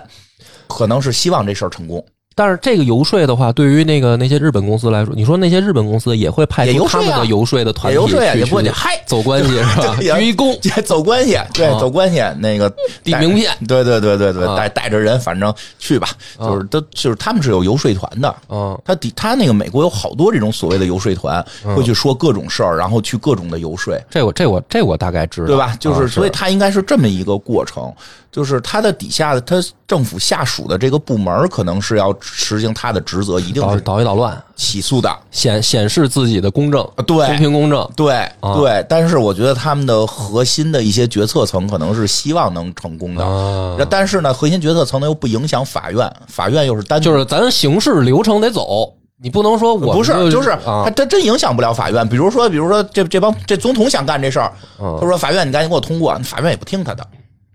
[0.67, 2.05] 可能是希望这事儿成功。
[2.35, 9.97] 但是这个游说的话，对于那个那些日本公司来说，你说那些日本公司也会派出他们的游说的团体游说呀，去也不会去嗨，走关系是吧？
[10.01, 11.79] 鞠一躬， 走关系，对，啊。
[11.79, 12.69] 走关系，那个
[13.03, 14.57] 递名片，对对对对对，啊。
[14.57, 18.35] 带带着人，反正去吧，啊就是都就是他们是有游说团的。
[18.49, 21.45] 嗯他底他那个美国有好多这种所谓的游说团，
[21.77, 25.77] 会去说各种事儿，然后去各种的游说，这我这我这我大概知道，对吧？
[25.79, 27.93] 就是啊所以他应该是这么一个过程，
[28.35, 35.09] 就是他的底下的他政府下属的这个部门可能是要实行他的职责，一定捣是捣一捣乱，起诉的。
[35.31, 37.25] 显显示自己的公正，啊对。
[37.29, 38.57] 公平公正，对啊。
[38.57, 48.93] 对，但是我觉得他们的核心的一些决策层可能是希望能成功的，啊，但是呢，核心决策层呢又不影响法院，法院又是单就是咱形式流程得走，
[49.23, 52.09] 你不能说我不是，就是他他，真真影响不了法院。
[52.09, 54.99] 比如说，比如说这这帮这总统想干这事儿，嗯。
[55.01, 57.07] 他说法院你赶紧给我通过，法院也不听他的，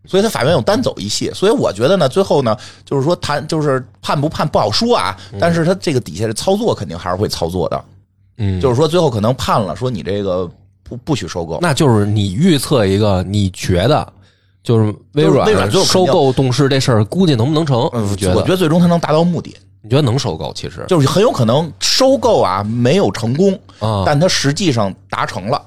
[0.09, 1.31] 所以他法院又单走一系。
[1.33, 7.85] 所以我觉得呢，最后呢，就是说谈就是判不判不好说啊，但是他这个底下的操作肯定还是会操作的，
[8.37, 10.49] 嗯，就是说最后可能判了，说你这个
[10.81, 11.59] 不不许收购。
[11.61, 14.11] 那就是你预测一个，你觉得
[14.63, 17.79] 就是微软微软最后收购动视这事儿，估计能不能成？
[17.79, 20.51] 我觉得最终他能达到目的，你觉得能收购？
[20.53, 25.61] 其实就是很有可能收购啊没有成功，啊，但他实际上达成了。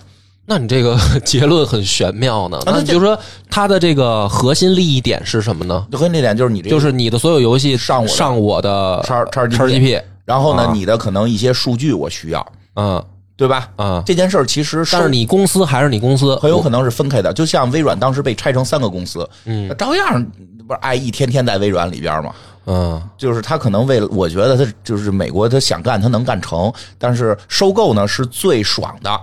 [0.44, 2.58] 那你这个 结论很玄妙呢。
[2.66, 5.86] 那这那你就说它的这个核心利益点是什么呢？
[5.92, 13.02] 核心利益点就是你这个就是你的所有游戏上我上我的叉叉叉 GP，然后呢，啊你的可能一些数据我需要，嗯
[13.36, 13.68] 对吧？
[13.78, 20.24] 嗯，这件事儿其实但是你公司还是你公司，很有可能是分开的，就像微软当时被拆成三个公司，嗯照样
[20.68, 22.32] 不是 IE 天天在微软里边嘛。
[22.66, 29.20] 嗯就是他可能为了，我觉得他就是美国，他想干他能干成，但是收购呢是最爽的，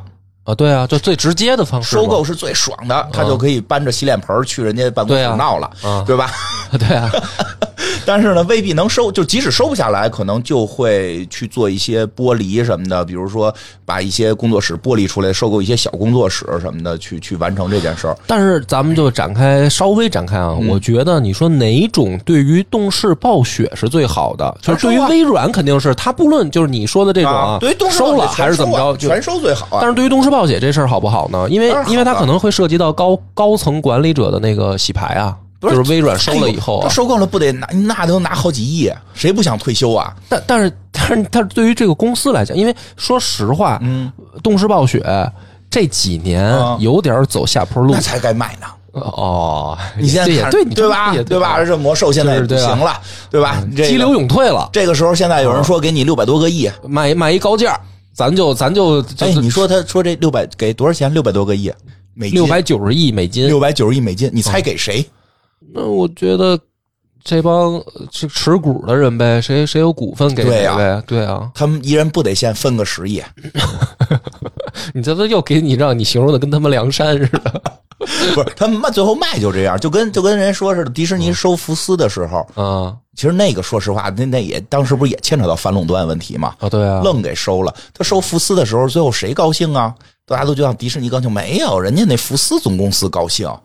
[0.50, 6.04] 啊，对啊，就最直接的方式，收购是最爽的，他就可以搬着洗脸盆去人家办公室闹了，啊。
[6.08, 6.32] 对吧？
[6.80, 7.10] 对啊，
[8.06, 13.54] 但是呢，未必能收，就即使收不下来，可能就会去做一些剥离什么的，比如说
[13.86, 18.18] 把一些工作室剥离出来，收购一些小工作室什么的，去去完成这件事儿。
[18.28, 24.58] 但是咱们就展开稍微展开啊，嗯我觉得你说哪种对于动视暴雪是最好的？
[24.62, 29.80] 就是对于微软肯定是它不论就是你说的这种啊，对于动视还是怎么着，全收最好啊。
[29.82, 31.48] 但是对于动视暴雪这事儿好不好呢？
[31.50, 40.16] 因为因为它可能会涉及到高高层管理者的那个洗牌啊，不就是微软收了以后收购了不得拿那都拿好几亿，谁不想退休啊？
[40.30, 45.04] 但但是但是但是对于这个公司来讲，因为说实话，嗯，动视暴雪
[45.70, 48.00] 这几年啊有点走下坡路那。
[48.00, 48.68] 才该卖呢。
[48.94, 51.14] 哦，你现在也对，你对吧？
[51.24, 51.64] 对吧？
[51.64, 53.64] 这魔兽现在不就是行了，对吧？
[53.76, 57.80] 激流勇退了，这个时候，现在有人说给你六百多个亿，卖卖一高价，
[58.14, 61.14] 咱就咱就就哎，你说他说这六百给多少钱？
[61.14, 61.72] 六百多个亿
[62.16, 65.06] 美金，六百九十亿美金，六百九十亿美金，你猜给谁？
[65.74, 66.60] 那我觉得
[67.24, 73.22] 这帮持持股的人呗，谁谁有股份给谁呗，对啊，他们一人不得先分个十亿？
[74.94, 77.62] 你这都又给你让你形容的跟他们梁山似的，
[78.34, 87.76] 不是他们卖最后卖就这样，就跟就跟人说似的，迪士尼收福斯的时候，啊其实那个说实话，那那也当时不是也牵扯到反垄断问题嘛，啊，对啊，愣给收了。
[87.94, 89.94] 他收福斯的时候，最后谁高兴啊？
[90.26, 93.60] 大家都觉得迪士尼高兴，没有，人家那福斯总公司高兴，嗯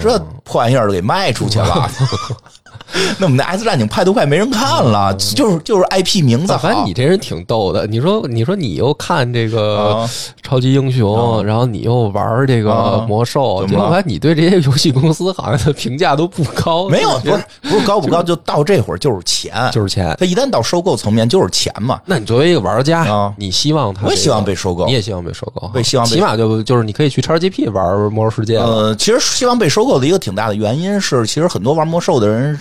[0.00, 1.88] 这破玩意儿都给卖出去了。
[3.18, 6.92] 那我们的 S 战警派都快没人看了，就是就是 IP 名字好反正你。
[6.98, 7.86] 这人挺逗的。
[7.86, 10.10] 你说，你说你又看这个啊
[10.42, 16.88] 超级英雄，啊然后你又玩这个啊魔兽，怎么了结果发现你对这些游戏公司好像的评价都不高。
[16.90, 20.16] 没有，不是不是高不高，就到这会儿就是钱， 就是钱。
[20.18, 22.00] 他一旦到收购层面就是钱嘛。
[22.06, 28.64] 那你作为一个玩家，啊你希望他、我也希望被收购你也希望被收购，我也希望被起码就就是你可以去 XGP 玩魔兽世界了。
[28.66, 32.58] 呃，其实希望被收购的一个挺大的原因是，其实很多玩魔兽的人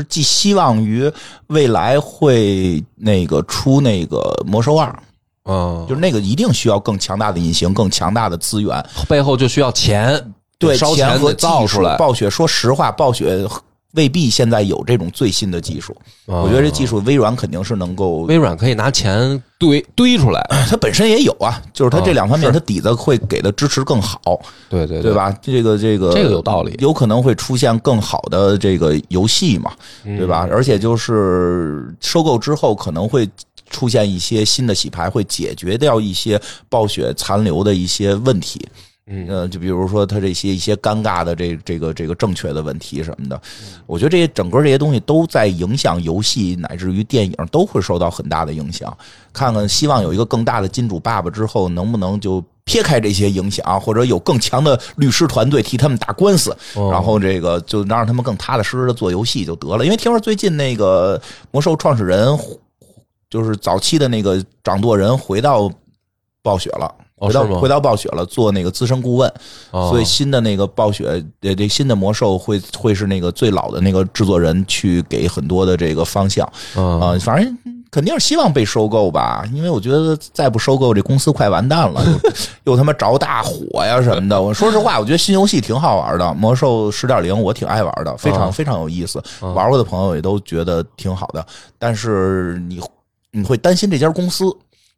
[0.00, 1.10] 是寄希望于
[1.48, 4.94] 未来会那个出那个魔兽二，
[5.44, 11.96] 嗯，就是那个一定需要更强大的引擎、更强大的资源，背后就需要钱，对烧钱和技术造出来。
[11.96, 13.46] 暴雪说实话，暴雪
[13.96, 15.96] 未必现在有这种最新的技术。
[16.26, 20.40] 我觉得这技术微软肯定是能够，微软可以拿钱堆 堆出来。
[20.70, 24.40] 它本身也有啊，就是它这啊两方面，是它底子会给的支持更好。
[24.70, 25.12] 对对对？
[25.12, 25.36] 吧？
[25.42, 29.72] 这个这个这个有道理有可能会出现更好的这个游戏嘛，
[30.04, 30.46] 嗯对吧？
[30.50, 33.28] 而且就是收购之后可能会。
[33.68, 38.64] 出现一些新的洗牌，会解决掉一些暴雪残留的一些问题。
[39.08, 48.96] 嗯呃，就比如说他这些一些尴尬的这这个这个正确的问题什么的，嗯我觉得这些整个这些东西都在影响游戏乃至于电影都会受到很大的影响。
[49.32, 59.84] 看看希望有一个更大的金主爸爸之后，能不能就撇开这些影响，或者有更强的律师团队替他们打官司，哦然后这个就能让他们更踏踏实实的做游戏就得了。
[59.84, 61.20] 因为听说最近那个
[61.52, 62.36] 魔兽创始人，
[63.30, 65.70] 就是早期的那个掌舵人回到
[66.42, 66.92] 暴雪了。
[67.18, 69.32] 回到哦回到暴雪了，做那个资深顾问，
[69.70, 77.58] 哦所以新的那个暴雪，呃，这新的魔兽会会是那个最老的那个制作人去给很多的这个方向嗯啊、反正
[77.90, 82.04] 肯定是希望被收购吧，因为我觉得再不收购这公司快完蛋了，
[82.64, 84.42] 又 又他妈着大火呀什么的。
[84.42, 91.46] 我说实话，我觉得新游戏挺好玩的，魔兽十点零我挺爱玩的，非常嗯非常有意思，嗯玩过的朋友也都觉得挺好的。
[91.78, 92.78] 但是你
[93.30, 94.44] 你会担心这家公司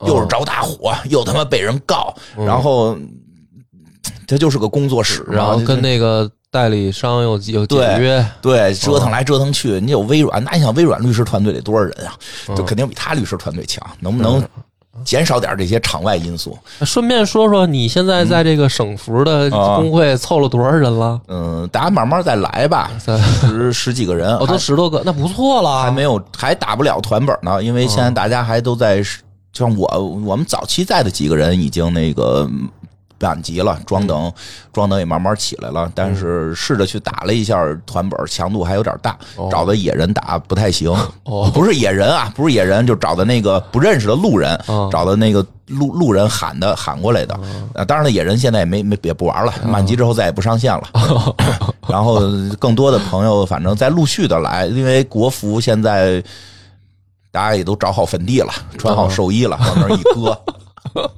[0.07, 2.97] 又是着大火，又他妈被人告，然后。
[4.27, 12.13] 他就是个工作室，然后跟那个代理商又有对解约，对折腾来折腾去，你有微软，那你想微软律师团队得多少人啊？
[12.47, 14.43] 嗯就肯定比他律师团队强，能不能
[15.03, 16.59] 减少点这些场外因素？
[16.83, 21.19] 顺便说说，你现在在这个省服的啊工会凑了多少人了？
[21.29, 25.83] 嗯，大家慢慢再来吧，在十十几个人，哦，都十多个，那不错了。
[25.83, 29.03] 还没有还打不了团本呢，因为现在大家还都在，
[29.53, 29.87] 像我
[30.25, 32.49] 我们早期在的几个人已经那个。
[33.21, 34.33] 满级了，装等
[34.73, 40.89] 装等也慢慢起来了，但是试着去打了一下团本，强度还有点大，哦找的野人打不太行。
[41.25, 47.35] 哦不是野人啊，不是野人，就找的那个不认识的路人，哦找的那个路路人喊的喊过来的。
[47.75, 50.83] 啊，当然了，野人现在也没没也不玩了，满级之后再也不上线了。
[51.91, 52.21] 然后
[52.61, 56.23] 更多的朋友，反正在陆续的来，因为国服现在
[57.39, 60.37] 大家也都找好坟地了，穿好寿衣了，往那儿一搁。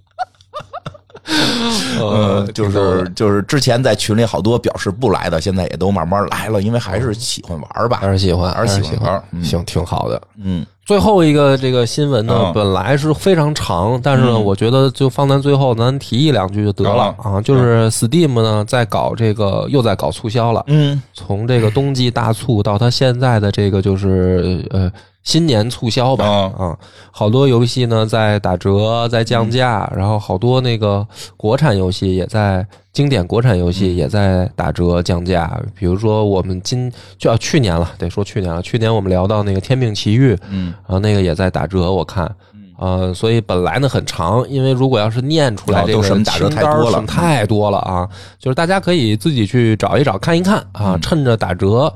[1.98, 9.22] 呃嗯，就是就是之前在群里好多表示不来的，现在也都慢慢来了，因为还是喜欢玩吧，还是喜欢，还是喜喜欢。
[9.42, 10.20] 行，挺好的。
[10.42, 10.66] 嗯。
[10.84, 14.44] 最后一个这个新闻呢嗯，本来是非常长，但是呢，嗯。
[14.44, 17.14] 我觉得就放在最后，咱提一两句就得了。
[17.22, 17.40] 啊。
[17.40, 21.00] 就是 Steam 呢，在搞这个又在搞促销了，嗯。
[21.14, 24.90] 从这个冬季大促到它现在的这个就是呃
[25.22, 26.52] 新年促销吧啊。
[26.58, 26.78] 啊，
[27.10, 31.06] 好多游戏呢在打折，在降价，然后好多那个
[31.36, 40.74] 国产游戏也在经典国产游戏也在打折降价，比如说我们今就要去年了，得说去年了，去年我们聊到那个《天命奇遇》，嗯。
[40.86, 42.30] 然后那个也在打折，我看。
[42.82, 47.04] 呃，所以本来呢很长，因为如果要是念出来这个打折清单太多了。
[47.06, 51.00] 太多了啊，就是大家可以自己去找一找、看一看啊，嗯。
[51.02, 51.94] 趁着打折去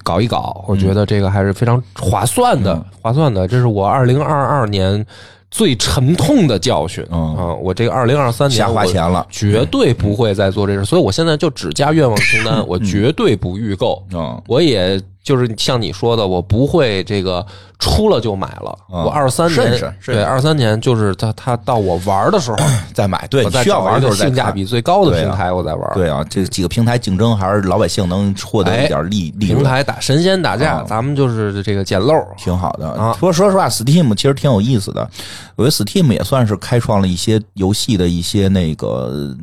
[0.00, 3.46] 搞一搞，我觉得这个还是非常划算的，嗯划算的。
[3.46, 5.04] 这是我二零二二年
[5.50, 7.54] 最沉痛的教训嗯啊！
[7.54, 14.02] 我这个二零二三年瞎花钱了，绝对不会再做这事，所以我现在就只加愿望清单，我绝对不预购。
[14.12, 17.44] 嗯我也就是像你说的，我不会这个
[17.78, 18.76] 出了就买了。
[18.92, 22.56] 嗯我二三年对二三年就是他他到我玩的时候，
[22.92, 25.90] 再买，对，我再需要玩找一个时候再性价比最高的对啊平台，我再玩。
[25.94, 32.14] 对啊，这几个平台竞争还是老百姓能获得一点利利润，平台打神仙打架，啊咱们就是这个捡漏。
[32.36, 32.88] 挺好的。
[32.90, 35.08] 啊说说实话，Steam 其实挺有意思的。
[35.56, 39.34] 我觉得 Steam 也算是开创了一些游戏的一些那个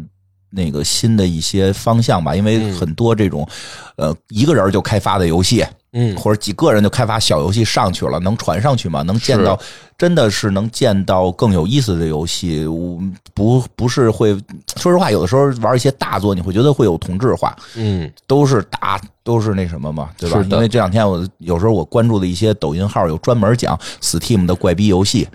[0.49, 3.47] 那个新的一些方向吧，因为很多这种
[3.95, 9.01] 呃一个人就开发的游戏，嗯，或者几个人就开发小游戏上去了，能传上去吗？
[9.03, 9.59] 能见到
[9.97, 12.99] 真的是能见到更有意思的游戏，我
[13.33, 14.33] 不不是会
[14.75, 20.47] 说实话，有的时候玩一些大作，你会觉得会有同质化，嗯，都是打都是那什么嘛，对吧？
[20.49, 25.27] 因为这两天我有时候我关注的一些抖音号有专门讲 Steam 的怪逼游戏。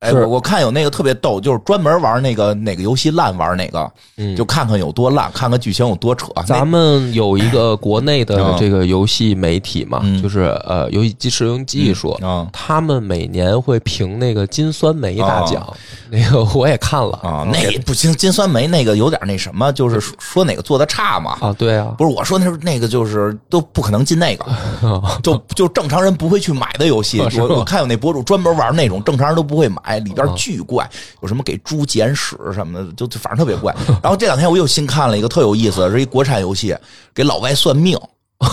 [0.00, 6.28] 哎，我我看有那个特别逗，就是专门玩那个哪个游戏烂玩哪个，嗯就看看有多烂，看看剧情有多扯。
[6.46, 15.66] 咱们有一个国内的嗯这个游戏媒体嘛，嗯就是呃游戏机使用技术，嗯他们每年会评那个金酸梅大奖，
[16.10, 21.36] 那个我也看了啊，那不行，金酸梅那个有点那什么，就是说说哪个做的差嘛。
[21.40, 24.46] 啊，对啊，不是我说那那个就是都不可能进那个，
[25.24, 27.20] 就就正常人不会去买的游戏。
[27.40, 30.88] 我看有那博主专门玩那种，正常人都不会买，里边巨怪，
[31.22, 33.74] 有什么给猪捡屎什么的，就就反正特别怪。
[34.02, 36.76] 然后这两天我又新看了一个特有意思的，是一国产游戏，
[37.14, 37.98] 给老外算命。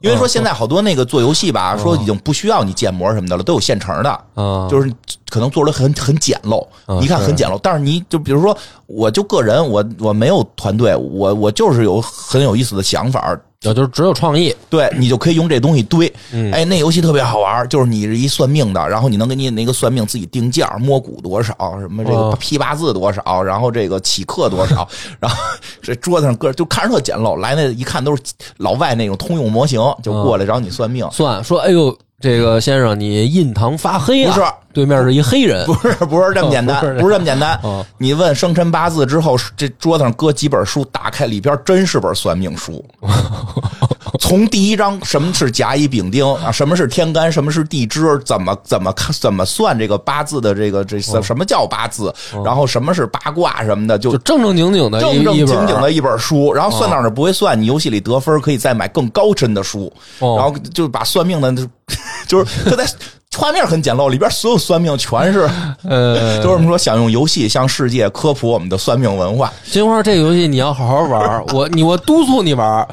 [0.00, 4.10] 因为说现在好多那个做游戏吧，说已经不需要你建模什么的了，都有现成的。
[4.34, 4.92] 啊，就是
[5.30, 7.58] 可能做的很很简陋，啊一看很简陋。
[7.62, 8.54] 但是你就比如说，
[8.84, 13.34] 我就个人，我我没有团队，我我就是有很有意思的想法，
[13.64, 16.12] 也就是只有创意，对你就可以用这东西堆。
[16.32, 24.86] 嗯哎，那游戏特别好玩，就是你是一算命的，然后你能给你那个算命自己定价，摸骨多少，什么这个哦批八字多少，然后这个起克多少，
[25.18, 25.36] 然后
[25.82, 28.22] 这桌子上搁就看着特简陋，来那一看都是
[28.58, 31.08] 老外那种通用模型，就过来找你算命。
[31.10, 37.58] 算说，哎呦，这个先生你印堂发黑了，不是对面是一黑人， 不是不是这么简单哦 不是，这么简单。
[37.62, 37.86] 哦。
[37.96, 42.84] 你问生辰八字之后，这桌子上搁几本书，打开里边真是本算命书。
[44.20, 52.14] 从第一章什么是甲乙丙丁啊，什么是天干，什么是地支，怎么怎么看怎么算这个八字的这个这什么叫八字，
[52.44, 60.36] 然后什么是八卦什么的，就就正正经经的正正经经的一本书，然后算到哪儿不会算，你游戏里得分可以再买更高深的书，哦。
[60.38, 61.52] 然后就把算命的，
[62.26, 62.86] 就是他在
[63.36, 65.48] 画面很简陋，里边所有算命全是，
[65.88, 69.52] 呃，就是我们说想用游戏向世界科普我们的算命文化。
[69.70, 72.86] 金花这个游戏你要好好玩，我你我督促你玩，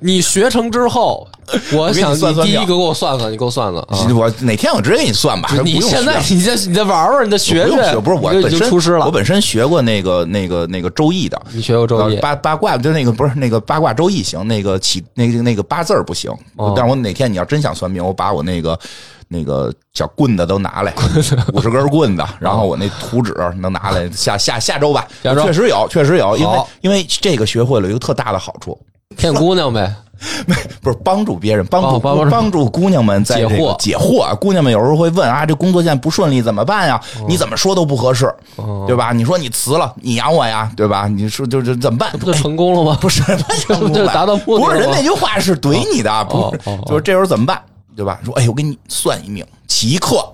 [0.00, 1.26] 你学成之后，
[1.72, 4.06] 我想算算命第一个给我算算，你给我算算啊。
[4.14, 9.06] 我哪天我直接给你算吧，你现在学你再你再玩玩，你再学学不是我本身出师了。
[9.06, 16.30] 我本身学过那个那个那个周易的，你学过周易呃八八卦就那个不是那个八卦周易行，那个起那个那个八字儿不行。
[16.56, 18.78] 哦但是我哪天你要真想算命，我把我那个
[19.28, 20.92] 那个小棍子都拿来，
[21.52, 28.78] 五十根棍子，然后我那图纸能拿来，下下下周吧，下周确实有，确实有，因为因为这个学会了有一个特大的好处。
[29.16, 29.94] 骗姑娘呗，
[30.44, 34.22] 没不是帮助别人，帮助哦帮助帮助姑娘们在这个解惑解惑。
[34.22, 37.00] 啊姑娘们有时候会问啊，这工作现在不顺利怎么办呀？
[37.28, 39.12] 你怎么说都不合适，哦对吧？
[39.12, 41.06] 你说你辞了，你养我呀，对吧？
[41.06, 42.10] 你说就就怎么办？
[42.18, 42.98] 不就成功了吗？
[43.00, 43.22] 不是，
[43.68, 47.62] 这不 就达到目的不是人那句话是怼你的，不是就是这时候怎么办，
[47.96, 48.18] 对吧？
[48.24, 50.24] 说，哎，我给你算一命，起一课。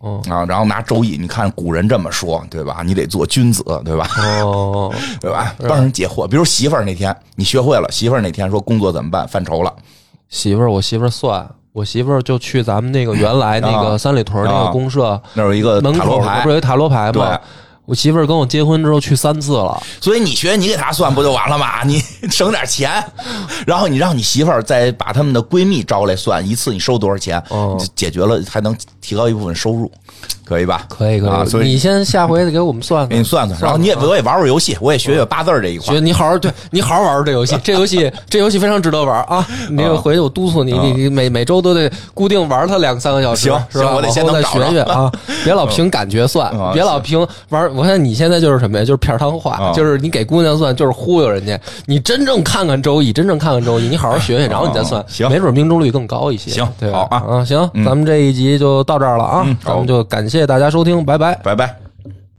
[0.00, 2.82] 哦啊，然后拿周易，你看古人这么说，对吧？
[2.86, 4.08] 你得做君子，对吧？
[4.44, 5.56] 哦， 对吧？
[5.68, 6.24] 帮人解惑。
[6.24, 9.74] 比如媳妇儿那天你学会了，媳妇儿那天说工作怎么办，犯愁了，
[10.28, 17.40] 媳妇儿，我媳妇儿算，我媳妇儿就去咱们那个原来那个三里屯那个公社那有一个门塔罗牌口不是有塔罗牌对吗？
[17.88, 21.82] 我媳妇儿跟我结婚之后去三次了，所以你学你给她算不就完了吗？
[21.84, 23.02] 你 省点钱，
[23.66, 27.42] 然后你让你媳妇儿再把她们的闺蜜招来算一次，你收多少钱？
[27.48, 29.90] 哦解决了，还能提高一部分收入，
[30.48, 30.82] 可以吧？
[30.88, 36.00] 可以可以，啊所以你先下回给我们算算给你算算，然后你也我也玩玩游戏，我也学学八字儿这一块学。
[36.00, 39.46] 你好好对你好好玩玩这游戏，这游戏这游戏非常值得玩啊！
[39.70, 43.92] 你这个回去我督促你，你你每每周都得固定玩它两三个小时，行是吧？
[43.94, 45.12] 我得先往后再能找着学学啊，
[45.44, 47.68] 别老凭感觉算嗯，别老凭玩。
[47.76, 48.84] 我看你现在就是什么呀？
[48.84, 51.58] 就是片儿汤话，嗯就是你给姑娘算，就是忽悠人家。
[51.86, 56.50] 你真正看看周易，真正看看周易，你好好学学，然后你再算，行没准命中率更高一些。
[56.50, 56.98] 行对吧？
[57.10, 61.34] 好啊啊，行，咱们这一集就到这儿了啊嗯，咱们就感谢谢大家收听，拜拜。
[61.42, 61.87] 拜拜。